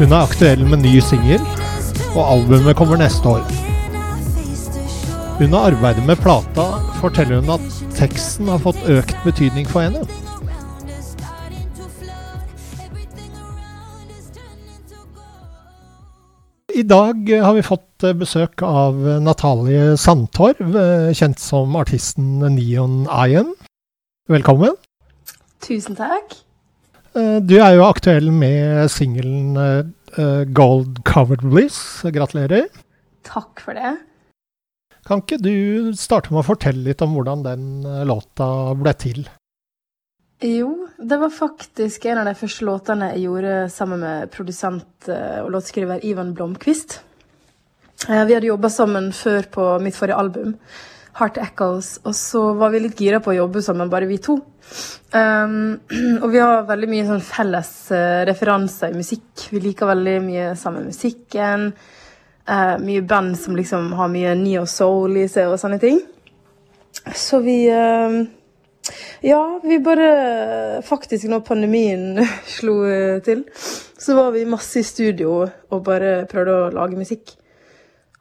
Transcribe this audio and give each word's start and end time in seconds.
Hun 0.00 0.14
er 0.16 0.22
aktuell 0.24 0.62
med 0.64 0.80
ny 0.80 0.94
singel, 1.04 1.42
og 2.14 2.22
albumet 2.24 2.72
kommer 2.78 2.96
neste 2.96 3.28
år. 3.28 3.42
Under 5.44 5.66
arbeidet 5.68 6.06
med 6.08 6.16
plata 6.24 6.64
forteller 7.02 7.42
hun 7.42 7.52
at 7.52 7.76
teksten 7.98 8.48
har 8.48 8.62
fått 8.64 8.80
økt 8.88 9.12
betydning 9.26 9.68
for 9.68 9.84
henne. 9.84 10.06
I 16.72 16.88
dag 16.88 17.32
har 17.44 17.60
vi 17.60 17.68
fått 17.68 18.10
besøk 18.24 18.64
av 18.64 18.96
Natalie 19.20 19.98
Sandtorv, 20.00 20.80
kjent 21.12 21.44
som 21.44 21.76
artisten 21.76 22.38
Neon 22.56 23.02
Iron. 23.28 23.52
Velkommen. 24.32 24.80
Tusen 25.60 26.00
takk. 26.00 26.40
Eh, 27.16 27.38
Du 27.42 27.56
er 27.58 27.74
jo 27.76 27.86
aktuell 27.88 28.30
med 28.34 28.90
singelen 28.92 29.56
eh, 29.58 30.44
Gold 30.54 31.02
Covered 31.08 31.42
Bliss. 31.42 32.02
Gratulerer. 32.04 32.68
Takk 33.26 33.60
for 33.64 33.74
det. 33.78 33.96
Kan 35.06 35.22
ikke 35.24 35.40
du 35.42 35.90
starte 35.98 36.30
med 36.30 36.42
å 36.44 36.48
fortelle 36.52 36.84
litt 36.86 37.02
om 37.02 37.14
hvordan 37.16 37.44
den 37.46 37.68
eh, 37.86 38.02
låta 38.08 38.48
ble 38.78 38.94
til? 39.00 39.24
Jo, 40.40 40.70
det 40.96 41.18
var 41.20 41.32
faktisk 41.34 42.06
en 42.08 42.22
av 42.22 42.28
de 42.30 42.36
første 42.38 42.64
låtene 42.64 43.10
jeg 43.12 43.26
gjorde 43.26 43.56
sammen 43.74 44.00
med 44.00 44.30
produsent 44.32 45.08
eh, 45.12 45.40
og 45.42 45.50
låtskriver 45.56 46.04
Ivan 46.08 46.30
Blomkvist. 46.36 47.00
Eh, 48.08 48.22
Vi 48.24 48.36
hadde 48.36 48.48
jobba 48.48 48.70
sammen 48.72 49.10
før 49.12 49.50
på 49.52 49.66
mitt 49.84 49.98
forrige 49.98 50.16
album, 50.22 50.54
Heart 51.18 51.40
Echoes, 51.42 51.98
og 52.06 52.14
så 52.14 52.42
var 52.58 52.70
vi 52.72 52.84
litt 52.84 53.00
gira 53.00 53.20
på 53.22 53.32
å 53.32 53.38
jobbe 53.42 53.62
sammen, 53.64 53.90
bare 53.90 54.08
vi 54.10 54.20
to. 54.22 54.38
Um, 55.12 55.80
og 56.22 56.28
vi 56.30 56.42
har 56.42 56.68
veldig 56.68 56.90
mye 56.90 57.06
sånn 57.08 57.24
felles 57.24 57.72
uh, 57.94 58.22
referanser 58.28 58.92
i 58.92 59.00
musikk. 59.00 59.48
Vi 59.50 59.62
liker 59.64 59.90
veldig 59.90 60.16
mye 60.26 60.52
samme 60.58 60.84
musikken. 60.86 61.70
Uh, 62.50 62.76
mye 62.82 63.02
band 63.06 63.36
som 63.38 63.58
liksom 63.58 63.92
har 63.98 64.10
mye 64.10 64.34
neo 64.38 64.64
soul 64.70 65.18
i 65.20 65.26
seg 65.30 65.50
og 65.50 65.60
sånne 65.60 65.80
ting. 65.82 66.00
Så 67.14 67.40
vi 67.44 67.64
uh, 67.70 68.22
Ja, 69.22 69.60
vi 69.62 69.78
bare 69.78 70.80
Faktisk, 70.86 71.28
når 71.28 71.44
pandemien 71.46 72.22
slo 72.56 72.80
eh, 72.88 73.20
til, 73.24 73.44
så 74.00 74.16
var 74.16 74.32
vi 74.34 74.46
masse 74.48 74.80
i 74.80 74.86
studio 74.86 75.42
og 75.44 75.82
bare 75.84 76.24
prøvde 76.30 76.56
å 76.56 76.70
lage 76.72 76.98
musikk. 76.98 77.34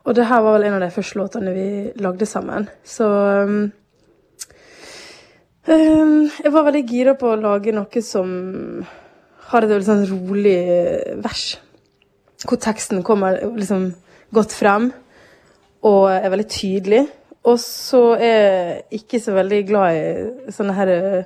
Og 0.07 0.15
det 0.15 0.27
her 0.29 0.41
var 0.45 0.55
vel 0.55 0.67
en 0.69 0.77
av 0.77 0.83
de 0.85 0.93
første 0.93 1.19
låtene 1.19 1.53
vi 1.53 1.67
lagde 2.01 2.27
sammen. 2.29 2.69
Så 2.83 3.05
um, 3.05 3.71
um, 5.67 6.29
Jeg 6.29 6.53
var 6.55 6.67
veldig 6.69 6.85
gira 6.87 7.15
på 7.19 7.33
å 7.33 7.39
lage 7.39 7.75
noe 7.75 8.03
som 8.05 8.29
har 9.49 9.65
et 9.65 9.71
veldig 9.73 9.87
sånn 9.87 10.07
rolig 10.11 10.57
eh, 10.61 11.17
vers. 11.23 11.45
Hvor 12.45 12.59
teksten 12.61 13.03
kommer 13.03 13.41
liksom 13.57 13.89
godt 14.35 14.53
frem 14.55 14.91
og 15.87 16.09
er 16.11 16.29
veldig 16.29 16.49
tydelig. 16.51 17.03
Og 17.47 17.57
så 17.61 18.01
er 18.19 18.39
jeg 18.39 19.01
ikke 19.01 19.21
så 19.23 19.33
veldig 19.35 19.61
glad 19.67 19.97
i 19.97 20.53
sånne 20.53 20.75
her 20.77 20.91
eh, 20.93 21.23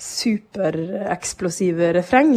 supereksplosive 0.00 1.92
refreng. 1.98 2.34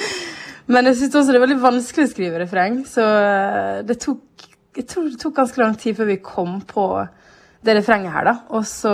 Men 0.70 0.86
jeg 0.90 0.98
syns 1.00 1.16
også 1.18 1.32
det 1.32 1.38
er 1.40 1.46
veldig 1.46 1.62
vanskelig 1.62 2.06
å 2.06 2.10
skrive 2.10 2.42
refreng, 2.42 2.82
så 2.86 3.06
eh, 3.06 3.76
det 3.86 4.00
tok 4.02 4.49
Jeg 4.76 4.86
tror 4.86 5.08
det 5.10 5.18
tok 5.18 5.34
ganske 5.34 5.60
lang 5.62 5.76
tid 5.78 5.96
før 5.98 6.08
vi 6.12 6.20
kom 6.22 6.60
på 6.66 6.84
det 7.66 7.74
refrenget 7.76 8.12
her, 8.14 8.24
da. 8.24 8.34
Og 8.56 8.64
så 8.68 8.92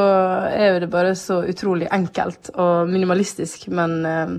er 0.49 0.73
jo 0.73 0.79
det 0.83 0.91
bare 0.91 1.13
så 1.19 1.43
utrolig 1.47 1.87
enkelt 1.93 2.51
og 2.55 2.89
minimalistisk, 2.91 3.69
men 3.69 3.99
eh, 4.07 4.37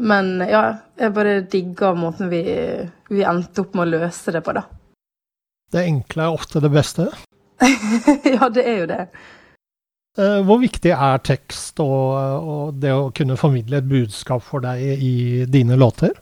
Men 0.00 0.40
ja, 0.48 0.62
jeg 0.96 1.12
bare 1.12 1.42
digga 1.44 1.90
måten 1.92 2.30
vi, 2.30 2.40
vi 3.12 3.20
endte 3.28 3.60
opp 3.60 3.74
med 3.76 3.84
å 3.84 3.98
løse 3.98 4.32
det 4.32 4.40
på, 4.46 4.54
da. 4.56 4.62
Det 5.70 5.82
enkle 5.84 6.24
er 6.24 6.32
ofte 6.32 6.62
det 6.64 6.70
beste. 6.72 7.04
ja, 8.24 8.48
det 8.48 8.64
er 8.64 8.78
jo 8.78 8.86
det. 8.88 9.02
Eh, 10.18 10.38
Hvor 10.48 10.62
viktig 10.62 10.94
er 10.96 11.20
tekst 11.20 11.82
og, 11.84 12.16
og 12.40 12.78
det 12.80 12.94
å 12.96 13.10
kunne 13.12 13.36
formidle 13.36 13.82
et 13.82 13.90
budskap 13.90 14.42
for 14.42 14.64
deg 14.64 14.80
i 15.04 15.44
dine 15.52 15.76
låter? 15.76 16.16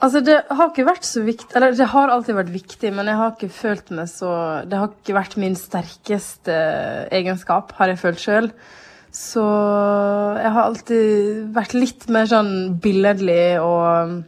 Altså, 0.00 0.22
det 0.24 0.36
har 0.48 0.70
ikke 0.70 0.86
vært 0.88 1.04
så 1.04 1.20
viktig 1.26 1.56
Eller 1.58 1.74
det 1.76 1.90
har 1.92 2.08
alltid 2.12 2.36
vært 2.38 2.52
viktig, 2.54 2.92
men 2.96 3.10
jeg 3.10 3.20
har 3.20 3.34
ikke 3.34 3.52
følt 3.52 3.90
meg 3.92 4.08
så 4.08 4.30
Det 4.64 4.78
har 4.80 4.92
ikke 4.94 5.16
vært 5.18 5.36
min 5.40 5.56
sterkeste 5.58 6.56
egenskap, 7.12 7.74
har 7.76 7.92
jeg 7.92 8.00
følt 8.00 8.22
sjøl. 8.22 8.50
Så 9.12 9.44
jeg 10.38 10.52
har 10.54 10.62
alltid 10.62 11.48
vært 11.54 11.74
litt 11.74 12.06
mer 12.14 12.28
sånn 12.30 12.52
billedlig 12.80 13.58
og 13.58 14.20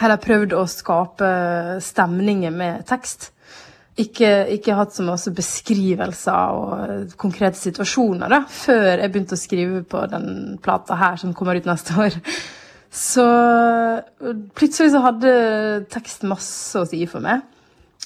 heller 0.00 0.20
prøvd 0.20 0.54
å 0.56 0.66
skape 0.68 1.30
stemninger 1.84 2.52
med 2.52 2.84
tekst. 2.88 3.30
Ikke, 4.00 4.28
ikke 4.54 4.76
hatt 4.76 4.94
så 4.96 5.04
masse 5.04 5.32
beskrivelser 5.36 6.56
og 6.56 7.16
konkrete 7.20 7.58
situasjoner 7.60 8.32
da, 8.32 8.42
før 8.48 9.02
jeg 9.02 9.12
begynte 9.12 9.36
å 9.36 9.40
skrive 9.40 9.82
på 9.88 10.04
den 10.12 10.58
plata 10.64 10.96
her 11.00 11.18
som 11.20 11.34
kommer 11.36 11.56
ut 11.56 11.68
neste 11.68 11.96
år. 12.00 12.20
Så 12.92 13.24
plutselig 14.52 14.92
så 14.92 15.00
hadde 15.00 15.32
tekst 15.92 16.26
masse 16.28 16.76
å 16.76 16.84
si 16.88 17.00
for 17.08 17.24
meg. 17.24 17.46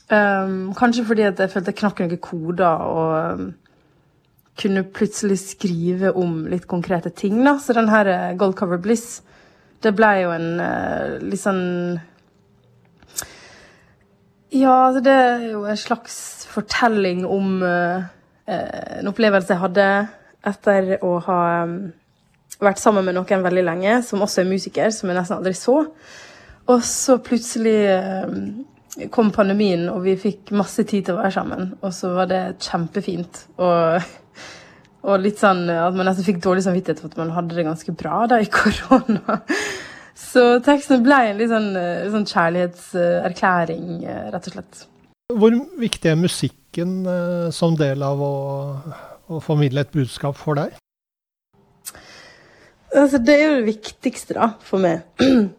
Um, 0.07 0.71
kanskje 0.79 1.03
fordi 1.09 1.25
at 1.27 1.41
jeg 1.43 1.51
følte 1.51 1.73
jeg 1.73 1.81
knakk 1.81 2.01
noen 2.05 2.21
koder 2.23 2.85
og 2.87 3.41
um, 3.41 3.49
kunne 4.57 4.85
plutselig 4.95 5.41
skrive 5.43 6.13
om 6.15 6.45
litt 6.47 6.69
konkrete 6.71 7.11
ting. 7.11 7.41
da. 7.43 7.57
Så 7.59 7.75
den 7.75 7.91
her 7.91 8.07
eh, 8.07 8.37
Gold 8.39 8.55
Cover 8.57 8.79
Bliss, 8.79 9.25
det 9.83 9.93
ble 9.99 10.13
jo 10.23 10.31
en 10.33 10.47
uh, 10.63 11.19
litt 11.21 11.43
sånn 11.43 11.65
Ja, 14.55 14.87
altså 14.87 15.03
det 15.05 15.13
er 15.13 15.45
jo 15.51 15.67
en 15.67 15.77
slags 15.77 16.47
fortelling 16.49 17.27
om 17.27 17.59
uh, 17.67 18.07
en 18.47 19.11
opplevelse 19.11 19.53
jeg 19.53 19.65
hadde 19.67 19.91
etter 20.47 20.95
å 21.05 21.17
ha 21.27 21.41
um, 21.67 21.77
vært 22.61 22.81
sammen 22.81 23.05
med 23.07 23.17
noen 23.19 23.45
veldig 23.45 23.65
lenge, 23.67 23.99
som 24.07 24.23
også 24.25 24.43
er 24.43 24.51
musiker, 24.51 24.93
som 24.95 25.11
jeg 25.11 25.19
nesten 25.19 25.39
aldri 25.39 25.53
så. 25.57 25.77
Og 26.67 26.83
så 26.87 27.19
plutselig 27.23 27.77
uh, 27.93 29.09
kom 29.13 29.33
pandemien, 29.35 29.89
og 29.93 30.03
vi 30.07 30.17
fikk 30.21 30.55
masse 30.57 30.87
tid 30.89 31.07
til 31.07 31.17
å 31.17 31.21
være 31.21 31.35
sammen. 31.37 31.75
Og 31.83 31.93
så 31.95 32.13
var 32.17 32.31
det 32.31 32.43
kjempefint. 32.65 33.43
Og, 33.61 34.07
og 35.09 35.21
litt 35.23 35.43
sånn 35.43 35.67
at 35.71 35.97
man 35.97 36.09
nesten 36.09 36.27
fikk 36.27 36.41
dårlig 36.45 36.65
samvittighet 36.67 37.03
for 37.03 37.13
at 37.13 37.21
man 37.21 37.35
hadde 37.37 37.59
det 37.59 37.69
ganske 37.69 37.97
bra 37.99 38.25
da 38.31 38.41
i 38.43 38.51
korona. 38.59 39.41
Så 40.17 40.43
teksten 40.65 41.05
ble 41.05 41.19
en 41.29 41.41
litt 41.41 41.53
sånn, 41.53 41.71
eh, 41.77 42.07
sånn 42.13 42.25
kjærlighetserklæring, 42.31 43.89
eh, 44.09 44.29
rett 44.33 44.49
og 44.49 44.57
slett. 44.57 44.87
Hvor 45.37 45.53
viktig 45.81 46.11
er 46.13 46.17
musikken 46.17 46.99
eh, 47.11 47.51
som 47.53 47.77
del 47.77 48.05
av 48.07 48.23
å, 48.23 48.35
å 49.29 49.41
formidle 49.45 49.85
et 49.85 49.93
budskap 49.93 50.39
for 50.41 50.57
deg? 50.57 50.77
Altså, 52.95 53.19
det 53.19 53.35
er 53.35 53.45
jo 53.45 53.57
det 53.61 53.67
viktigste, 53.71 54.37
da, 54.39 54.53
for 54.63 54.83
meg. 54.83 55.07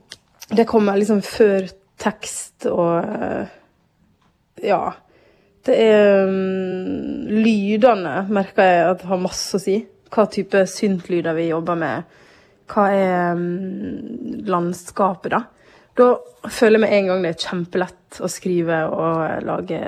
Det 0.47 0.63
kommer 0.63 0.95
liksom 0.95 1.19
før 1.27 1.65
tekst 1.99 2.69
og 2.71 3.03
eh, 3.03 3.49
Ja. 4.63 4.79
Det 5.67 5.75
er 5.75 6.21
um, 6.23 7.25
Lydene 7.27 8.21
merker 8.31 8.63
jeg 8.63 8.85
at 8.93 9.03
har 9.09 9.19
masse 9.19 9.57
å 9.57 9.59
si. 9.59 9.81
Hva 10.07 10.23
type 10.31 10.61
syntlyder 10.71 11.35
vi 11.35 11.49
jobber 11.49 11.75
med. 11.81 12.15
Hva 12.71 12.85
er 12.95 13.35
um, 13.35 13.43
landskapet, 14.47 15.35
da? 15.35 15.41
Da 15.99 16.07
føler 16.47 16.77
jeg 16.77 16.85
med 16.85 16.95
en 16.95 17.11
gang 17.11 17.25
det 17.25 17.33
er 17.33 17.43
kjempelett 17.49 18.21
å 18.23 18.31
skrive 18.31 18.79
og 18.87 19.43
lage, 19.43 19.81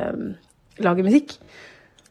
lage 0.84 1.08
musikk. 1.08 1.38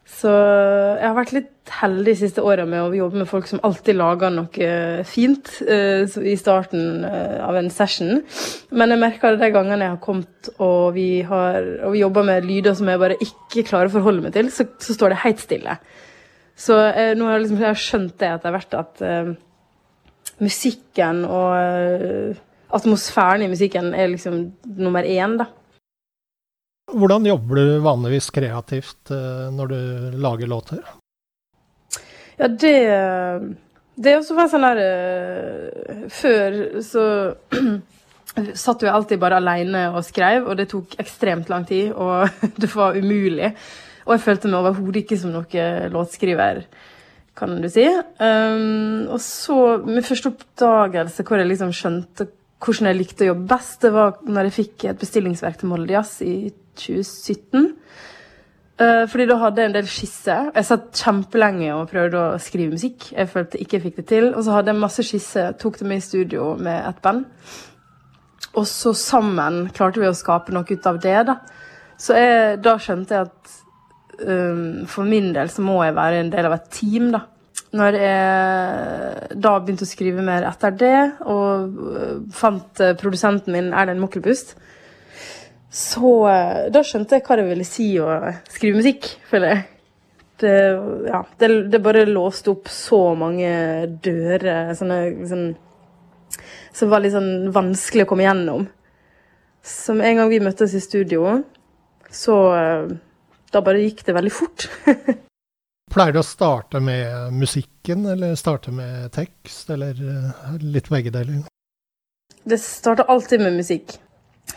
Så 0.09 0.31
jeg 0.33 1.05
har 1.05 1.17
vært 1.19 1.35
litt 1.37 1.53
heldig 1.81 2.13
de 2.13 2.19
siste 2.19 2.43
åra 2.45 2.65
med 2.69 2.81
å 2.81 2.95
jobbe 2.97 3.21
med 3.21 3.29
folk 3.29 3.47
som 3.49 3.61
alltid 3.65 3.97
lager 3.99 4.33
noe 4.33 4.69
fint 5.07 5.51
eh, 5.67 6.03
i 6.05 6.35
starten 6.39 7.05
eh, 7.07 7.37
av 7.45 7.57
en 7.59 7.69
session. 7.73 8.21
Men 8.71 8.93
jeg 8.93 9.01
merker 9.01 9.35
det 9.35 9.47
de 9.47 9.53
gangene 9.55 9.87
jeg 9.87 9.95
har 9.95 10.03
kommet 10.03 10.51
og 10.57 10.95
vi 10.97 11.21
har 11.27 11.59
og 11.85 11.95
vi 11.95 12.03
jobber 12.03 12.27
med 12.27 12.47
lyder 12.47 12.77
som 12.77 12.89
jeg 12.89 13.01
bare 13.01 13.19
ikke 13.23 13.65
klarer 13.67 13.91
å 13.91 13.97
forholde 13.97 14.25
meg 14.25 14.35
til, 14.35 14.51
så, 14.53 14.67
så 14.81 14.95
står 14.97 15.13
det 15.13 15.23
helt 15.25 15.43
stille. 15.43 15.77
Så 16.59 16.75
eh, 16.89 17.13
nå 17.15 17.27
har 17.27 17.37
jeg, 17.37 17.45
liksom, 17.45 17.61
jeg 17.61 17.71
har 17.71 17.85
skjønt 17.85 18.17
det 18.19 18.33
etter 18.33 18.55
hvert 18.55 18.77
at 18.81 19.05
eh, 19.05 19.31
musikken 20.43 21.23
og 21.27 21.53
eh, 21.55 22.43
atmosfæren 22.75 23.45
i 23.45 23.51
musikken 23.51 23.93
er 23.95 24.11
liksom 24.11 24.43
nummer 24.77 25.07
én, 25.07 25.39
da. 25.39 25.49
Hvordan 26.89 27.27
jobber 27.29 27.59
du 27.59 27.79
vanligvis 27.85 28.31
kreativt 28.33 29.11
eh, 29.13 29.45
når 29.53 29.71
du 29.71 29.79
lager 30.25 30.49
låter? 30.49 30.81
Ja, 32.39 32.47
det 32.47 32.75
Det 33.99 34.11
er 34.11 34.19
også 34.19 34.35
bare 34.37 34.51
sånn 34.51 34.63
der 34.63 34.81
eh, 34.83 36.03
Før 36.13 36.59
så 36.85 37.05
satt 38.63 38.85
jo 38.85 38.91
alltid 38.93 39.19
bare 39.19 39.39
alene 39.41 39.89
og 39.89 40.05
skrev, 40.05 40.45
og 40.47 40.55
det 40.55 40.69
tok 40.71 40.93
ekstremt 41.01 41.49
lang 41.51 41.65
tid, 41.67 41.89
og 41.91 42.29
det 42.61 42.69
var 42.71 42.95
umulig. 42.95 43.49
Og 44.05 44.13
jeg 44.15 44.23
følte 44.23 44.51
meg 44.51 44.61
overhodet 44.61 45.01
ikke 45.01 45.17
som 45.19 45.33
noen 45.33 45.89
låtskriver, 45.91 46.61
kan 47.35 47.57
du 47.59 47.67
si. 47.73 47.83
Um, 48.21 49.09
og 49.09 49.19
så, 49.25 49.57
min 49.83 50.05
første 50.05 50.31
oppdagelse 50.31 51.25
hvor 51.25 51.41
jeg 51.41 51.49
liksom 51.49 51.73
skjønte 51.75 52.29
hvordan 52.63 52.89
jeg 52.91 52.99
likte 52.99 53.25
å 53.25 53.31
jobbe 53.31 53.49
best, 53.49 53.81
det 53.83 53.91
var 53.95 54.17
når 54.27 54.49
jeg 54.49 54.57
fikk 54.59 54.87
et 54.89 55.01
bestillingsverk 55.01 55.59
til 55.59 55.71
Molde 55.71 55.95
Jazz 55.95 56.17
i 56.25 56.51
2017. 56.79 57.69
Eh, 58.79 59.05
fordi 59.11 59.25
da 59.27 59.35
hadde 59.41 59.59
jeg 59.59 59.69
en 59.69 59.75
del 59.75 59.87
skisser. 59.91 60.51
Jeg 60.55 60.67
satt 60.69 61.01
kjempelenge 61.01 61.73
og 61.75 61.89
prøvde 61.91 62.19
å 62.19 62.37
skrive 62.39 62.77
musikk. 62.77 63.09
Jeg 63.11 63.27
følte 63.31 63.59
ikke 63.59 63.75
jeg 63.75 63.85
fikk 63.89 63.97
det 63.99 64.05
til. 64.11 64.29
Og 64.31 64.45
så 64.45 64.55
hadde 64.55 64.71
jeg 64.71 64.79
masse 64.79 65.03
skisser, 65.03 65.57
tok 65.59 65.81
det 65.81 65.87
med 65.89 65.99
i 65.99 66.05
studio 66.05 66.53
med 66.55 66.77
et 66.87 67.01
band. 67.03 67.25
Og 68.55 68.63
så 68.67 68.93
sammen 68.95 69.65
klarte 69.75 69.99
vi 70.01 70.07
å 70.07 70.15
skape 70.15 70.55
noe 70.55 70.63
ut 70.63 70.87
av 70.89 71.01
det, 71.03 71.17
da. 71.27 71.35
Så 71.99 72.15
jeg, 72.15 72.61
da 72.63 72.77
skjønte 72.79 73.17
jeg 73.17 73.27
at 73.27 73.51
um, 74.23 74.87
for 74.87 75.03
min 75.03 75.33
del 75.35 75.51
så 75.51 75.65
må 75.65 75.81
jeg 75.83 75.97
være 75.97 76.23
en 76.23 76.31
del 76.31 76.47
av 76.47 76.55
et 76.55 76.71
team, 76.71 77.11
da. 77.13 77.25
Når 77.75 77.97
jeg 77.99 79.35
da 79.43 79.51
begynte 79.59 79.85
å 79.85 79.89
skrive 79.91 80.23
mer 80.25 80.47
etter 80.47 80.73
det, 80.79 80.95
og 81.29 81.75
øh, 81.91 82.15
fant 82.33 82.81
øh, 82.81 82.95
produsenten 82.97 83.53
min 83.53 83.67
Erlend 83.77 84.01
Mokkelbust, 84.01 84.55
så 85.69 86.13
øh, 86.29 86.63
da 86.73 86.81
skjønte 86.85 87.17
jeg 87.17 87.25
hva 87.27 87.37
det 87.37 87.45
ville 87.51 87.67
si 87.67 87.91
å 88.01 88.09
skrive 88.49 88.79
musikk, 88.81 89.11
føler 89.29 89.53
jeg. 89.53 89.67
Det, 90.39 90.55
ja, 91.09 91.19
det, 91.41 91.49
det 91.69 91.81
bare 91.83 92.05
låste 92.07 92.53
opp 92.53 92.69
så 92.71 93.01
mange 93.19 93.49
dører 94.01 94.71
sånne, 94.77 94.99
sånn, 95.27 95.49
som 96.73 96.91
var 96.91 97.03
litt 97.03 97.13
sånn 97.13 97.51
vanskelig 97.53 98.07
å 98.07 98.09
komme 98.09 98.25
gjennom. 98.25 98.65
Som 99.65 100.01
en 100.01 100.21
gang 100.21 100.31
vi 100.31 100.41
møttes 100.41 100.73
i 100.73 100.81
studio, 100.81 101.41
så 102.09 102.37
øh, 102.55 102.93
da 103.53 103.61
bare 103.65 103.83
gikk 103.83 104.05
det 104.07 104.15
veldig 104.17 104.33
fort. 104.33 104.69
Pleier 105.93 106.13
du 106.13 106.21
å 106.21 106.25
starte 106.25 106.81
med 106.81 107.33
musikken, 107.33 108.05
eller 108.09 108.35
starte 108.37 108.73
med 108.73 109.09
tekst, 109.13 109.69
eller 109.73 109.97
eh, 109.97 110.59
litt 110.61 110.89
begge 110.93 111.13
deler? 111.13 111.47
Det 112.45 112.59
starter 112.61 113.09
alltid 113.09 113.41
med 113.41 113.57
musikk. 113.57 113.97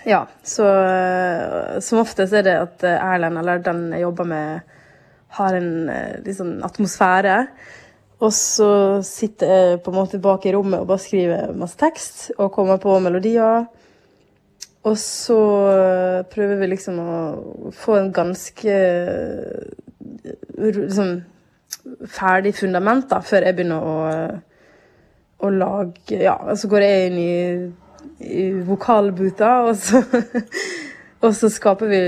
Ja, 0.06 0.24
så 0.42 0.66
øh, 0.66 1.82
som 1.82 2.02
oftest 2.02 2.34
er 2.34 2.46
det 2.46 2.56
at 2.58 2.86
øh, 2.88 2.96
Erlend, 2.96 3.38
eller 3.38 3.62
den 3.62 3.92
jeg 3.92 4.02
jobber 4.02 4.24
med, 4.24 4.60
har 5.38 5.54
en 5.56 5.90
liksom, 6.24 6.58
atmosfære. 6.64 7.46
Og 8.22 8.32
så 8.32 9.02
sitter 9.02 9.52
jeg 9.52 9.80
på 9.82 9.90
en 9.90 9.96
måte 9.96 10.20
bak 10.22 10.44
i 10.46 10.52
rommet 10.54 10.82
og 10.82 10.90
bare 10.92 11.02
skriver 11.02 11.54
masse 11.58 11.78
tekst 11.80 12.28
og 12.36 12.52
kommer 12.54 12.76
på 12.82 12.98
melodier. 13.02 13.64
Og 14.82 14.98
så 14.98 15.38
prøver 16.30 16.58
vi 16.60 16.68
liksom 16.70 16.98
å 17.02 17.16
få 17.74 17.96
en 17.98 18.12
ganske 18.14 18.78
liksom 20.58 21.12
ferdig 22.10 22.54
fundament 22.54 23.08
da, 23.10 23.20
før 23.24 23.46
jeg 23.46 23.56
begynner 23.58 23.86
å, 23.86 23.96
å 25.42 25.52
lage 25.54 26.18
Ja, 26.22 26.36
så 26.58 26.70
går 26.70 26.86
jeg 26.86 27.08
inn 27.08 27.18
i, 27.22 27.34
i 28.20 28.50
vokalbuta, 28.66 29.60
og 29.68 29.76
så 29.76 30.02
Og 31.22 31.34
så 31.38 31.46
skaper 31.52 31.86
vi 31.90 32.00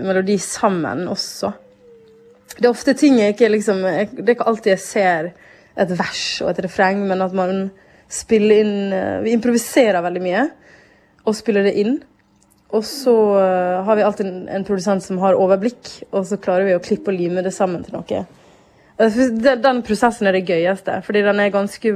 melodi 0.00 0.38
sammen 0.40 1.04
også. 1.12 1.50
Det 2.56 2.64
er 2.64 2.72
ofte 2.72 2.94
ting 2.96 3.18
jeg 3.20 3.34
ikke 3.34 3.50
liksom 3.52 3.82
jeg, 3.84 4.08
Det 4.16 4.26
er 4.26 4.36
ikke 4.36 4.48
alltid 4.48 4.72
jeg 4.74 4.84
ser 4.84 5.28
et 5.82 5.92
vers 5.96 6.24
og 6.44 6.52
et 6.52 6.62
refreng, 6.66 7.02
men 7.08 7.24
at 7.24 7.36
man 7.36 7.66
spiller 8.12 8.60
inn 8.60 8.92
øh, 8.92 9.24
Vi 9.24 9.36
improviserer 9.36 10.02
veldig 10.04 10.24
mye 10.24 10.46
og 11.22 11.36
spiller 11.38 11.68
det 11.68 11.76
inn. 11.78 12.00
Og 12.72 12.84
så 12.88 13.12
øh, 13.38 13.84
har 13.86 13.96
vi 13.96 14.04
alltid 14.04 14.26
en, 14.26 14.48
en 14.48 14.64
produsent 14.64 15.04
som 15.04 15.20
har 15.22 15.36
overblikk, 15.38 15.90
og 16.10 16.24
så 16.26 16.40
klarer 16.40 16.66
vi 16.66 16.74
å 16.74 16.82
klippe 16.82 17.12
og 17.12 17.18
lime 17.18 17.44
det 17.44 17.52
sammen 17.54 17.84
til 17.84 17.94
noe. 17.94 18.24
Eh, 18.98 19.20
den 19.60 19.84
prosessen 19.86 20.26
er 20.26 20.34
det 20.34 20.46
gøyeste, 20.48 20.96
fordi 21.06 21.22
den 21.28 21.44
er 21.44 21.52
ganske 21.54 21.94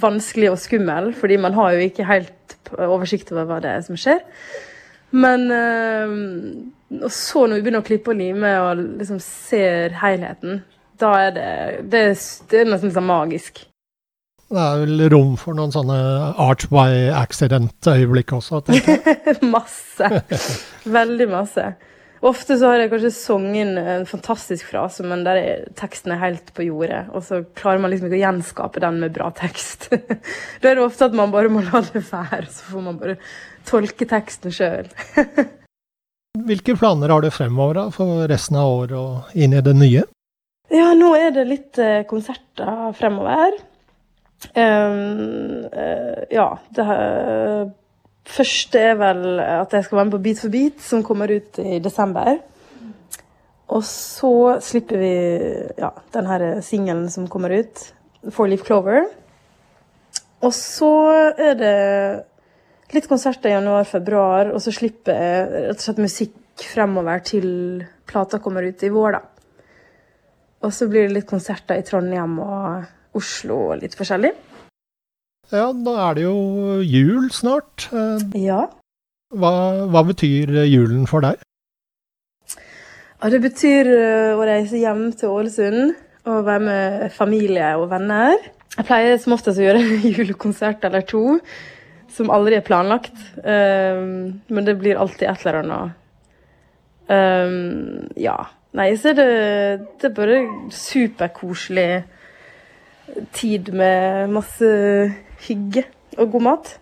vanskelig 0.00 0.54
og 0.54 0.62
skummel. 0.62 1.10
Fordi 1.18 1.36
man 1.42 1.58
har 1.58 1.74
jo 1.74 1.90
ikke 1.90 2.06
helt 2.08 2.32
oversikt 2.72 3.32
over 3.34 3.48
hva 3.48 3.60
det 3.64 3.72
er 3.72 3.84
som 3.86 3.98
skjer. 3.98 4.22
Men 5.14 5.44
øh, 5.54 6.14
Og 7.04 7.10
så 7.12 7.44
når 7.46 7.60
vi 7.60 7.66
begynner 7.66 7.84
å 7.84 7.86
klippe 7.86 8.10
og 8.10 8.18
lime 8.18 8.50
og 8.64 8.80
liksom 9.00 9.20
ser 9.22 9.94
helheten, 10.00 10.64
da 11.00 11.12
er 11.26 11.30
det 11.36 11.52
Det, 11.92 12.02
det 12.50 12.60
er 12.60 12.70
nesten 12.70 12.90
liksom 12.90 13.08
magisk. 13.10 13.64
Det 14.54 14.60
er 14.60 14.82
vel 14.84 15.06
rom 15.10 15.32
for 15.40 15.56
noen 15.56 15.72
sånne 15.74 15.96
art 16.38 16.66
by 16.70 17.08
accident-øyeblikk 17.16 18.34
også, 18.36 18.60
tenker 18.66 19.00
jeg. 19.00 19.38
masse. 19.56 20.10
Veldig 20.84 21.28
masse. 21.32 21.64
Ofte 22.24 22.56
så 22.56 22.70
har 22.70 22.78
jeg 22.80 22.90
kanskje 22.92 23.10
sunget 23.16 23.78
en 23.80 24.06
fantastisk 24.08 24.70
frase, 24.70 25.04
men 25.04 25.24
der 25.26 25.40
er, 25.40 25.64
teksten 25.76 26.14
er 26.14 26.22
helt 26.22 26.54
på 26.56 26.64
jordet. 26.68 27.02
Og 27.12 27.24
så 27.26 27.42
klarer 27.58 27.82
man 27.82 27.92
liksom 27.92 28.08
ikke 28.08 28.20
å 28.20 28.22
gjenskape 28.22 28.84
den 28.84 29.00
med 29.02 29.16
bra 29.16 29.28
tekst. 29.36 29.90
da 30.62 30.70
er 30.70 30.78
det 30.78 30.86
ofte 30.86 31.10
at 31.10 31.16
man 31.16 31.34
bare 31.34 31.52
må 31.52 31.64
la 31.66 31.82
det 31.90 32.04
være, 32.06 32.46
så 32.48 32.70
får 32.70 32.86
man 32.86 33.02
bare 33.02 33.18
tolke 33.68 34.08
teksten 34.08 34.54
sjøl. 34.54 34.88
Hvilke 36.48 36.74
planer 36.78 37.12
har 37.12 37.22
du 37.22 37.30
fremover 37.30 37.78
da, 37.78 37.84
for 37.94 38.24
resten 38.30 38.58
av 38.58 38.72
året 38.72 38.96
og 38.98 39.36
inn 39.38 39.54
i 39.54 39.62
det 39.62 39.76
nye? 39.78 40.02
Ja, 40.72 40.88
nå 40.96 41.12
er 41.18 41.30
det 41.34 41.44
litt 41.46 41.78
eh, 41.78 42.02
konserter 42.08 42.90
fremover. 42.98 43.54
Um, 44.56 45.64
uh, 45.72 46.24
ja, 46.32 46.48
det 46.76 46.84
første 48.24 48.80
er 48.80 48.98
vel 48.98 49.40
at 49.40 49.72
jeg 49.74 49.86
skal 49.86 49.98
være 49.98 50.08
med 50.08 50.16
på 50.16 50.22
Beat 50.24 50.42
for 50.42 50.52
beat, 50.52 50.80
som 50.80 51.04
kommer 51.04 51.32
ut 51.32 51.58
i 51.60 51.78
desember. 51.82 52.38
Og 53.74 53.82
så 53.88 54.60
slipper 54.64 55.00
vi 55.00 55.14
ja, 55.80 55.90
den 56.14 56.28
her 56.28 56.46
singelen 56.64 57.08
som 57.10 57.28
kommer 57.28 57.54
ut, 57.56 57.84
Four 58.30 58.48
Leaf 58.48 58.64
Clover. 58.64 59.06
Og 60.44 60.52
så 60.52 60.92
er 61.40 61.54
det 61.58 61.76
litt 62.94 63.08
konserter 63.08 63.50
i 63.50 63.54
januar-februar, 63.56 64.52
og 64.52 64.60
så 64.62 64.72
slipper 64.74 65.16
jeg 65.16 65.46
rett 65.70 65.78
og 65.80 65.86
slett 65.86 66.02
musikk 66.04 66.66
fremover 66.68 67.22
til 67.26 67.48
plata 68.06 68.38
kommer 68.38 68.66
ut 68.68 68.84
i 68.84 68.92
vår, 68.92 69.16
da. 69.16 69.22
Og 70.64 70.72
så 70.72 70.88
blir 70.88 71.08
det 71.08 71.16
litt 71.18 71.28
konserter 71.28 71.80
i 71.80 71.84
Trondheim 71.84 72.38
og 72.40 73.16
Oslo 73.18 73.58
og 73.70 73.82
litt 73.82 73.96
forskjellig. 73.98 74.32
Ja, 75.52 75.68
da 75.72 75.94
er 76.08 76.16
det 76.16 76.24
jo 76.24 76.80
jul 76.82 77.28
snart. 77.34 77.88
Eh, 77.92 78.24
Ja. 78.46 78.66
Hva, 79.34 79.50
hva 79.90 80.02
betyr 80.06 80.52
julen 80.70 81.08
for 81.10 81.24
deg? 81.24 81.40
Ja, 83.18 83.30
det 83.32 83.40
betyr 83.42 83.88
øh, 83.90 84.38
å 84.38 84.44
reise 84.46 84.78
hjem 84.78 85.08
til 85.16 85.32
Ålesund 85.32 85.94
og 86.28 86.44
være 86.46 86.62
med 86.62 87.12
familie 87.16 87.72
og 87.80 87.88
venner. 87.90 88.36
Jeg 88.76 88.86
pleier 88.86 89.18
som 89.18 89.34
oftest 89.34 89.58
å 89.58 89.64
gjøre 89.64 89.80
en 89.82 90.06
julekonsert 90.18 90.84
eller 90.86 91.02
to, 91.08 91.38
som 92.14 92.30
aldri 92.30 92.58
er 92.60 92.64
planlagt. 92.66 93.16
Ehm, 93.42 94.40
men 94.48 94.66
det 94.68 94.76
blir 94.78 95.00
alltid 95.02 95.26
et 95.28 95.44
eller 95.46 95.60
annet. 95.62 95.98
Ehm, 97.10 98.08
ja. 98.16 98.38
Nei, 98.74 98.88
så 98.98 99.12
er 99.12 99.18
det, 99.18 99.28
det 100.02 100.08
er 100.08 100.14
bare 100.16 100.38
superkoselig 100.74 101.88
tid 103.36 103.70
med 103.74 104.32
masse 104.34 104.70
hygge 105.48 105.84
og 106.18 106.32
god 106.34 106.46
mat. 106.48 106.72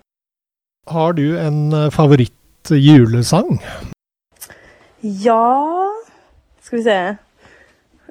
Har 0.90 1.14
du 1.18 1.24
en 1.38 1.90
favorittjulesang? 1.94 3.60
Ja 5.02 5.42
Skal 6.62 6.78
vi 6.78 6.82
se. 6.86 6.98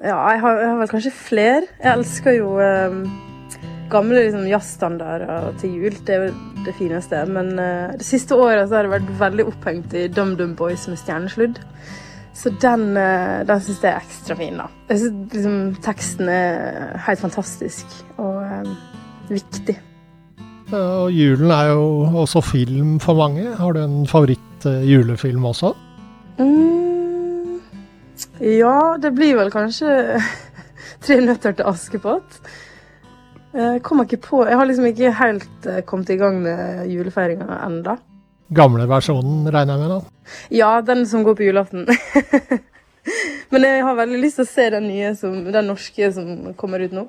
Ja, 0.02 0.16
jeg 0.32 0.40
har, 0.42 0.56
jeg 0.58 0.68
har 0.68 0.80
vel 0.80 0.90
kanskje 0.90 1.12
flere. 1.14 1.66
Jeg 1.78 1.92
elsker 1.92 2.34
jo 2.36 2.56
eh, 2.60 2.96
gamle 3.92 4.24
liksom, 4.24 4.48
jazzstandarder 4.50 5.52
til 5.60 5.76
jul. 5.78 5.98
Det 6.06 6.16
er 6.16 6.24
jo 6.26 6.32
det 6.66 6.74
fineste. 6.78 7.22
Men 7.30 7.52
eh, 7.60 7.94
det 8.00 8.06
siste 8.06 8.34
året 8.34 8.66
så 8.66 8.78
har 8.78 8.88
jeg 8.88 8.96
vært 8.96 9.12
veldig 9.20 9.46
opphengt 9.52 9.94
i 9.96 10.08
DumDum 10.10 10.56
Boys 10.58 10.88
med 10.90 11.00
stjernesludd. 11.00 11.60
Så 12.34 12.50
den, 12.62 12.96
uh, 12.96 13.42
den 13.44 13.60
syns 13.60 13.82
jeg 13.84 13.92
er 13.92 14.00
ekstra 14.00 14.34
fin, 14.38 14.56
da. 14.56 14.70
Jeg 14.88 15.02
synes 15.02 15.34
liksom, 15.34 15.56
Teksten 15.84 16.30
er 16.32 16.94
helt 17.06 17.20
fantastisk 17.20 17.96
og 18.16 18.38
eh, 18.46 18.70
viktig. 19.28 19.76
Og 20.72 21.12
julen 21.12 21.50
er 21.52 21.72
jo 21.72 21.84
også 22.22 22.40
film 22.44 22.96
for 23.02 23.18
mange. 23.18 23.44
Har 23.58 23.74
du 23.76 23.82
en 23.82 24.06
favoritt-julefilm 24.08 25.44
også? 25.50 25.74
Mm, 26.38 27.60
ja, 28.40 28.76
det 29.02 29.12
blir 29.14 29.36
vel 29.36 29.52
kanskje 29.52 30.18
Tre 31.02 31.18
nøtter 31.20 31.56
til 31.58 31.66
Askepott. 31.66 32.38
Jeg 33.52 33.82
kommer 33.84 34.06
ikke 34.06 34.22
på 34.24 34.44
Jeg 34.48 34.56
har 34.56 34.64
liksom 34.64 34.86
ikke 34.88 35.10
helt 35.18 35.66
eh, 35.68 35.82
kommet 35.84 36.10
i 36.14 36.16
gang 36.16 36.38
med 36.44 36.86
julefeiringa 36.88 37.58
enda. 37.66 37.98
Gamle 38.54 38.86
versjonen, 38.88 39.48
regner 39.52 39.76
jeg 39.76 39.82
med? 39.82 39.90
da. 39.90 40.36
Ja, 40.52 40.70
den 40.80 41.04
som 41.06 41.24
går 41.24 41.36
på 41.36 41.48
julaften. 41.48 41.84
Men 43.52 43.66
jeg 43.66 43.82
har 43.84 43.98
veldig 43.98 44.20
lyst 44.22 44.38
til 44.40 44.46
å 44.46 44.52
se 44.52 44.68
den 44.72 44.86
nye, 44.88 45.12
som, 45.18 45.36
den 45.52 45.68
norske 45.68 46.12
som 46.14 46.54
kommer 46.56 46.84
ut 46.84 46.94
nå. 46.96 47.06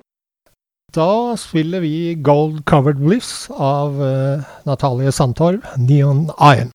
Da 0.93 1.33
spiller 1.37 1.79
vi 1.79 2.13
Gold 2.21 2.65
Covered 2.65 2.99
Bliss 3.01 3.49
av 3.49 3.97
eh, 4.03 4.43
Natalie 4.63 5.11
Sandtorv, 5.11 5.65
Neon 5.77 6.29
Iron. 6.37 6.69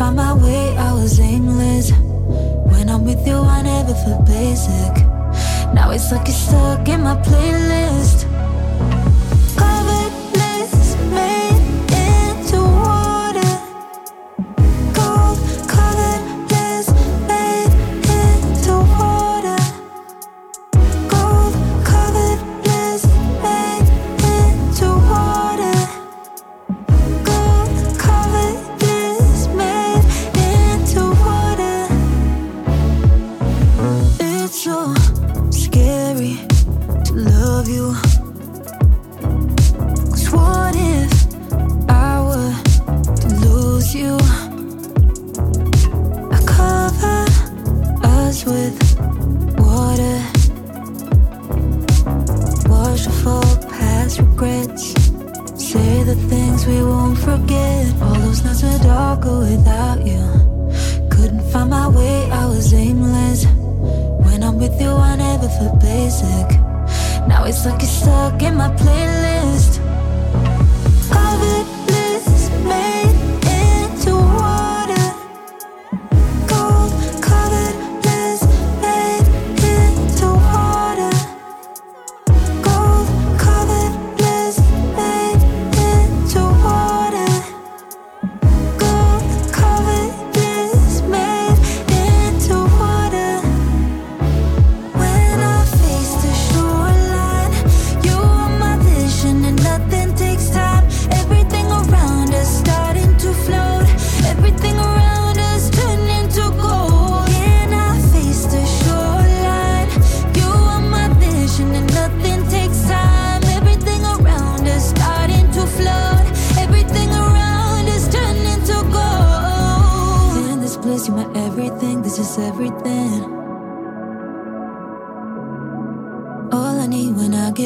Find 0.00 0.16
my 0.16 0.32
way, 0.32 0.74
I 0.78 0.94
was 0.94 1.20
aimless. 1.20 1.92
When 2.72 2.88
I'm 2.88 3.04
with 3.04 3.26
you, 3.26 3.36
I 3.36 3.60
never 3.60 3.92
feel 3.92 4.22
basic. 4.22 4.94
Now 5.74 5.90
it's 5.90 6.10
like 6.10 6.26
it's 6.26 6.38
stuck 6.38 6.88
in 6.88 7.02
my 7.02 7.16
playlist. 7.16 8.24
'Cause 37.60 37.76
what 40.32 40.74
if 40.74 41.12
I 41.90 42.20
were 42.28 42.54
to 43.20 43.28
lose 43.44 43.94
you? 43.94 44.16
I 46.32 46.38
cover 46.46 47.26
us 48.02 48.46
with 48.46 48.76
water. 49.58 50.22
Wash 52.66 53.06
past 53.68 54.20
regrets. 54.20 54.94
Say 55.56 56.02
the 56.02 56.16
things 56.30 56.66
we 56.66 56.82
won't 56.82 57.18
forget. 57.18 57.92
All 58.00 58.14
those 58.14 58.42
nights 58.42 58.62
were 58.62 58.78
darker 58.78 59.38
without 59.40 60.06
you. 60.06 60.24
Couldn't 61.10 61.44
find 61.52 61.68
my 61.68 61.88
way, 61.88 62.30
I 62.30 62.46
was 62.46 62.72
aimless. 62.72 63.44
When 64.24 64.42
I'm 64.42 64.56
with 64.58 64.80
you, 64.80 64.92
I 64.92 65.16
never 65.16 65.48
feel 65.48 65.76
basic. 65.76 66.59
Now 67.40 67.46
it's 67.46 67.64
like 67.64 67.82
it's 67.82 67.90
stuck 67.90 68.42
in 68.42 68.54
my 68.54 68.68
playlist. 68.76 69.79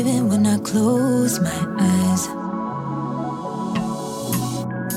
I 0.02 0.22
when 0.22 0.44
I 0.44 0.58
close 0.58 1.38
my 1.38 1.50
eyes. 1.78 2.26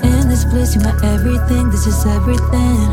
In 0.04 0.28
this 0.28 0.44
place, 0.46 0.74
you're 0.74 0.84
my 0.84 0.96
everything. 1.14 1.70
This 1.70 1.86
is 1.86 2.04
everything. 2.18 2.88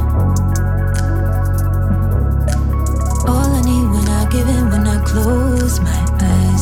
All 3.26 3.48
I 3.58 3.62
need 3.64 3.86
when 3.94 4.06
I 4.06 4.28
give 4.30 4.46
in, 4.46 4.68
when 4.68 4.86
I 4.86 5.02
close 5.04 5.80
my 5.80 6.00
eyes. 6.20 6.53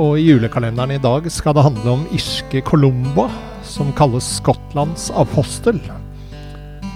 Og 0.00 0.16
i 0.16 0.24
julekalenderen 0.30 0.94
i 0.94 1.02
dag 1.02 1.26
skal 1.32 1.54
det 1.56 1.64
handle 1.66 1.92
om 1.92 2.06
irske 2.16 2.62
Columba, 2.64 3.26
som 3.66 3.92
kalles 3.96 4.26
Skottlands 4.38 5.10
apostel. 5.12 5.80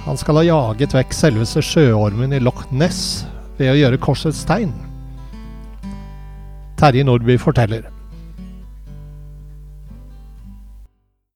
Han 0.07 0.19
skal 0.21 0.41
ha 0.41 0.45
jaget 0.47 0.95
vekk 0.97 1.13
selveste 1.17 1.63
sjøormen 1.65 2.33
i 2.37 2.41
Loch 2.41 2.65
Ness 2.73 3.25
ved 3.59 3.73
å 3.73 3.77
gjøre 3.79 4.01
korsets 4.01 4.43
tegn. 4.49 4.73
Terje 6.81 7.05
Nordby 7.07 7.37
forteller. 7.41 7.87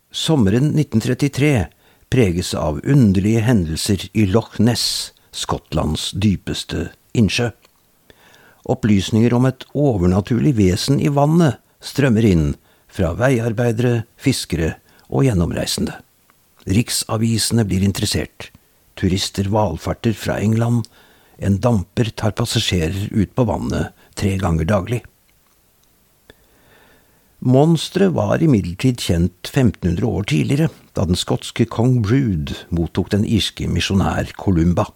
Sommeren 0.09 0.73
1933 0.73 1.53
preges 2.13 2.55
av 2.57 2.81
underlige 2.83 3.45
hendelser 3.45 4.09
i 4.17 4.25
Loch 4.33 4.57
Ness, 4.59 5.13
Skottlands 5.37 6.11
dypeste 6.17 6.89
innsjø. 7.13 7.53
Opplysninger 8.69 9.33
om 9.35 9.49
et 9.49 9.65
overnaturlig 9.73 10.55
vesen 10.59 11.01
i 11.01 11.09
vannet 11.09 11.57
strømmer 11.81 12.27
inn 12.29 12.47
fra 12.93 13.15
veiarbeidere, 13.17 14.05
fiskere 14.21 14.75
og 15.09 15.25
gjennomreisende. 15.25 15.97
Riksavisene 16.69 17.65
blir 17.69 17.85
interessert. 17.87 18.51
Turister 18.99 19.49
valfarter 19.53 20.13
fra 20.13 20.37
England. 20.43 20.85
En 21.39 21.61
damper 21.63 22.11
tar 22.11 22.35
passasjerer 22.37 23.09
ut 23.15 23.33
på 23.35 23.47
vannet 23.49 23.95
tre 24.19 24.35
ganger 24.41 24.69
daglig. 24.69 25.01
Monsteret 27.39 28.17
var 28.17 28.43
imidlertid 28.43 28.99
kjent 28.99 29.47
1500 29.47 30.03
år 30.05 30.25
tidligere, 30.27 30.73
da 30.99 31.05
den 31.07 31.17
skotske 31.17 31.69
kong 31.71 32.01
Brood 32.03 32.51
mottok 32.75 33.13
den 33.15 33.23
irske 33.23 33.69
misjonær 33.71 34.33
Columba. 34.35 34.89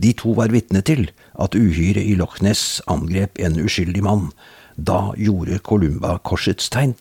De 0.00 0.12
to 0.18 0.34
var 0.34 0.50
vitne 0.50 0.82
til 0.82 1.06
at 1.38 1.54
uhyret 1.54 2.02
i 2.02 2.16
Loch 2.18 2.40
Ness 2.42 2.80
angrep 2.90 3.38
en 3.38 3.60
uskyldig 3.62 4.02
mann. 4.02 4.30
Da 4.76 5.14
gjorde 5.14 5.60
Columba 5.62 6.16
korsets 6.18 6.70
tegn. 6.70 6.96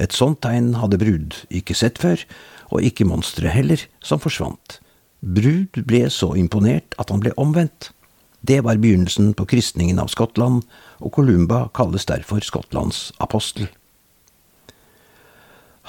Et 0.00 0.12
sånt 0.16 0.40
tegn 0.40 0.72
hadde 0.80 1.00
Brud 1.00 1.42
ikke 1.52 1.76
sett 1.76 2.00
før, 2.00 2.22
og 2.72 2.86
ikke 2.88 3.04
monsteret 3.04 3.52
heller, 3.52 3.82
som 4.00 4.20
forsvant. 4.22 4.78
Brud 5.20 5.76
ble 5.86 6.06
så 6.10 6.32
imponert 6.40 6.96
at 6.98 7.12
han 7.12 7.20
ble 7.20 7.34
omvendt. 7.36 7.92
Det 8.42 8.62
var 8.64 8.80
begynnelsen 8.80 9.34
på 9.38 9.46
kristningen 9.46 10.00
av 10.02 10.10
Skottland, 10.10 10.64
og 10.98 11.12
Columba 11.14 11.68
kalles 11.76 12.08
derfor 12.08 12.42
Skottlands 12.42 13.10
apostel. 13.22 13.68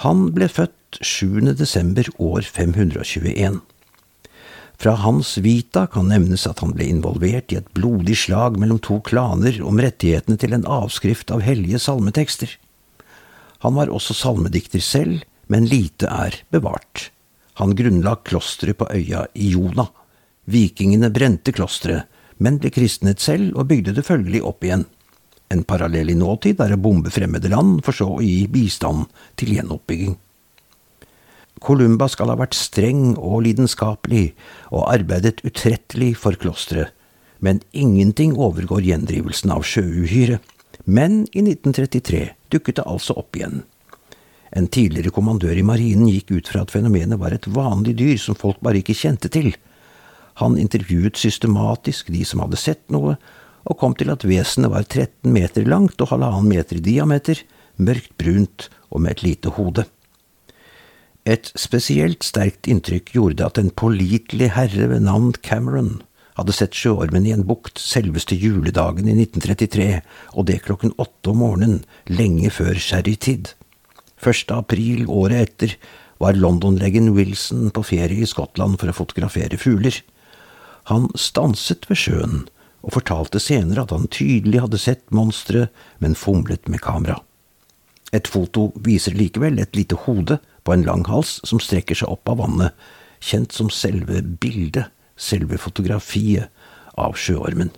Han 0.03 0.27
ble 0.35 0.49
født 0.51 0.99
7. 1.01 1.53
desember 1.57 2.05
år 2.21 2.45
521. 2.45 3.61
Fra 4.83 4.91
Hans 4.99 5.37
Vita 5.37 5.85
kan 5.87 6.09
nevnes 6.11 6.43
at 6.43 6.59
han 6.59 6.73
ble 6.75 6.89
involvert 6.91 7.53
i 7.53 7.55
et 7.55 7.69
blodig 7.71 8.17
slag 8.19 8.57
mellom 8.59 8.81
to 8.83 8.97
klaner 9.07 9.55
om 9.63 9.77
rettighetene 9.79 10.35
til 10.35 10.57
en 10.57 10.65
avskrift 10.67 11.31
av 11.31 11.39
hellige 11.45 11.79
salmetekster. 11.79 12.49
Han 13.63 13.77
var 13.77 13.93
også 13.95 14.11
salmedikter 14.19 14.83
selv, 14.83 15.21
men 15.47 15.69
lite 15.71 16.09
er 16.11 16.35
bevart. 16.51 17.05
Han 17.61 17.77
grunnla 17.79 18.17
klosteret 18.27 18.81
på 18.81 18.89
øya 18.91 19.23
Iona. 19.39 19.87
Vikingene 20.51 21.13
brente 21.15 21.55
klosteret, 21.55 22.11
men 22.43 22.59
ble 22.59 22.73
kristnet 22.75 23.23
selv 23.23 23.55
og 23.55 23.69
bygde 23.71 23.95
det 23.95 24.03
følgelig 24.03 24.43
opp 24.43 24.67
igjen. 24.67 24.83
En 25.47 25.63
parallell 25.63 26.11
i 26.11 26.19
nåtid 26.19 26.59
er 26.59 26.75
å 26.75 26.81
bombe 26.89 27.13
fremmede 27.13 27.55
land, 27.55 27.79
for 27.87 27.95
så 27.95 28.09
å 28.17 28.19
gi 28.19 28.49
bistand 28.51 29.07
til 29.39 29.55
gjenoppbygging. 29.55 30.19
Columba 31.63 32.09
skal 32.11 32.31
ha 32.33 32.35
vært 32.39 32.57
streng 32.59 33.13
og 33.15 33.45
lidenskapelig, 33.45 34.33
og 34.75 34.89
arbeidet 34.91 35.39
utrettelig 35.47 36.13
for 36.19 36.35
klosteret, 36.39 36.91
men 37.43 37.61
ingenting 37.71 38.35
overgår 38.39 38.83
gjendrivelsen 38.83 39.51
av 39.55 39.63
sjøuhyret. 39.67 40.43
Men 40.83 41.23
i 41.31 41.43
1933 41.43 42.33
dukket 42.51 42.79
det 42.79 42.87
altså 42.89 43.15
opp 43.19 43.37
igjen. 43.37 43.61
En 44.53 44.67
tidligere 44.67 45.13
kommandør 45.15 45.55
i 45.57 45.65
marinen 45.65 46.09
gikk 46.11 46.33
ut 46.35 46.49
fra 46.51 46.63
at 46.65 46.73
fenomenet 46.73 47.19
var 47.21 47.33
et 47.33 47.47
vanlig 47.49 47.95
dyr 48.01 48.19
som 48.21 48.37
folk 48.37 48.59
bare 48.63 48.81
ikke 48.83 48.97
kjente 48.97 49.31
til. 49.31 49.53
Han 50.41 50.59
intervjuet 50.59 51.17
systematisk 51.17 52.11
de 52.13 52.25
som 52.27 52.43
hadde 52.43 52.59
sett 52.59 52.83
noe, 52.93 53.15
og 53.63 53.79
kom 53.79 53.95
til 53.95 54.11
at 54.11 54.25
vesenet 54.27 54.73
var 54.73 54.83
13 54.83 55.31
meter 55.31 55.65
langt 55.69 56.01
og 56.03 56.11
halvannen 56.11 56.51
meter 56.51 56.79
i 56.81 56.85
diameter, 56.85 57.39
mørkt 57.79 58.17
brunt 58.19 58.67
og 58.91 59.01
med 59.01 59.15
et 59.15 59.23
lite 59.25 59.53
hode. 59.55 59.87
Et 61.23 61.51
spesielt 61.55 62.25
sterkt 62.27 62.67
inntrykk 62.67 63.13
gjorde 63.15 63.45
at 63.47 63.59
en 63.59 63.71
pålitelig 63.71 64.49
herre 64.57 64.89
ved 64.91 65.05
navn 65.05 65.31
Cameron 65.39 66.01
hadde 66.35 66.55
sett 66.55 66.75
sjøormen 66.75 67.27
i 67.29 67.31
en 67.31 67.45
bukt 67.47 67.79
selveste 67.79 68.35
juledagen 68.35 69.07
i 69.07 69.15
1933, 69.15 70.01
og 70.33 70.47
det 70.49 70.63
klokken 70.65 70.95
åtte 70.99 71.31
om 71.31 71.39
morgenen, 71.43 71.83
lenge 72.09 72.49
før 72.51 72.75
sherrytid. 72.75 73.53
1. 74.19 74.51
april 74.55 75.05
året 75.07 75.47
etter 75.47 75.75
var 76.19 76.35
London-legen 76.39 77.11
Wilson 77.15 77.69
på 77.75 77.85
ferie 77.85 78.25
i 78.25 78.29
Skottland 78.29 78.79
for 78.81 78.91
å 78.91 78.97
fotografere 78.97 79.59
fugler. 79.61 80.01
Han 80.91 81.07
stanset 81.15 81.87
ved 81.87 82.01
sjøen 82.01 82.47
og 82.83 82.97
fortalte 82.97 83.39
senere 83.39 83.85
at 83.85 83.93
han 83.95 84.09
tydelig 84.11 84.65
hadde 84.65 84.81
sett 84.81 85.05
monsteret, 85.15 85.71
men 86.03 86.17
fomlet 86.19 86.67
med 86.67 86.83
kamera. 86.83 87.21
Et 88.13 88.27
foto 88.29 88.71
viser 88.83 89.15
likevel 89.17 89.61
et 89.61 89.77
lite 89.77 89.97
hode 90.03 90.37
på 90.63 90.73
en 90.73 90.85
lang 90.87 91.05
hals 91.09 91.39
som 91.47 91.61
strekker 91.61 91.97
seg 91.97 92.11
opp 92.11 92.29
av 92.31 92.41
vannet, 92.41 92.75
kjent 93.23 93.55
som 93.55 93.69
selve 93.71 94.21
bildet, 94.21 94.91
selve 95.15 95.59
fotografiet, 95.61 96.49
av 96.93 97.15
sjøormen. 97.17 97.71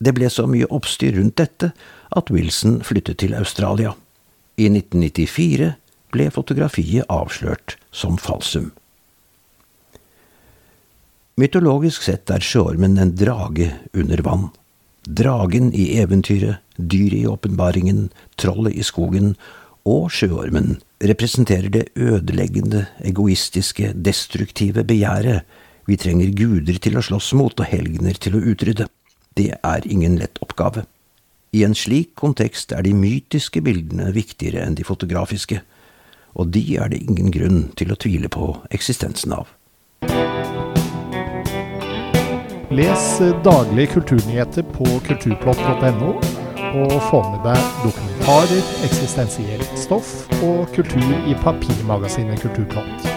Det 0.00 0.14
ble 0.16 0.30
så 0.32 0.46
mye 0.48 0.68
oppstyr 0.72 1.18
rundt 1.18 1.36
dette 1.36 1.74
at 2.16 2.30
Wilson 2.32 2.78
flyttet 2.86 3.20
til 3.20 3.34
Australia. 3.36 3.94
I 4.56 4.70
1994 4.70 5.74
ble 6.14 6.30
fotografiet 6.32 7.04
avslørt 7.12 7.76
som 7.92 8.18
falsum. 8.20 8.70
Mytologisk 11.40 12.04
sett 12.06 12.30
er 12.30 12.44
sjøormen 12.44 12.94
en 13.02 13.14
drage 13.18 13.72
under 13.92 14.22
vann. 14.22 14.50
Dragen 15.04 15.72
i 15.74 15.96
eventyret, 15.98 16.62
dyret 16.78 17.18
i 17.18 17.26
åpenbaringen, 17.28 18.06
trollet 18.40 18.78
i 18.78 18.86
skogen 18.86 19.34
og 19.84 20.08
sjøormen 20.12 20.78
representerer 21.04 21.68
det 21.68 21.84
ødeleggende, 21.96 22.86
egoistiske, 23.04 23.92
destruktive 23.94 24.84
begjæret 24.84 25.44
vi 25.84 25.98
trenger 26.00 26.32
guder 26.32 26.78
til 26.80 26.96
å 26.96 27.04
slåss 27.04 27.34
mot 27.36 27.60
og 27.60 27.68
helgener 27.68 28.16
til 28.16 28.38
å 28.38 28.44
utrydde. 28.52 28.88
Det 29.36 29.50
er 29.60 29.88
ingen 29.90 30.16
lett 30.16 30.40
oppgave. 30.40 30.86
I 31.52 31.64
en 31.66 31.76
slik 31.76 32.14
kontekst 32.18 32.72
er 32.72 32.82
de 32.86 32.94
mytiske 32.96 33.60
bildene 33.62 34.08
viktigere 34.16 34.64
enn 34.64 34.78
de 34.78 34.86
fotografiske, 34.86 35.60
og 36.34 36.48
de 36.54 36.64
er 36.80 36.90
det 36.90 37.02
ingen 37.04 37.30
grunn 37.34 37.60
til 37.78 37.92
å 37.92 37.98
tvile 38.00 38.32
på 38.32 38.48
eksistensen 38.74 39.36
av. 39.36 39.52
Les 42.74 43.04
daglige 43.44 43.92
kulturnyheter 43.92 44.66
på 44.74 44.88
kulturplott.no, 45.06 46.16
og 46.74 46.96
få 47.10 47.22
med 47.28 47.44
deg 47.46 47.70
dokumentarer, 48.24 48.62
eksistensielt 48.86 49.72
stoff 49.76 50.24
og 50.42 50.68
kultur 50.72 51.10
i 51.28 51.34
papirmagasinet 51.42 52.40
Kulturplott. 52.40 53.08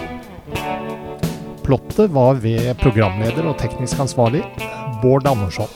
Plottet 1.64 2.12
var 2.12 2.42
ved 2.44 2.74
programleder 2.82 3.48
og 3.48 3.56
teknisk 3.58 4.00
ansvarlig 4.04 4.44
Bård 5.02 5.28
Andersson. 5.28 5.72